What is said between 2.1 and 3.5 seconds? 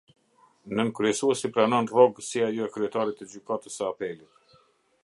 si ajo e Kryetarit të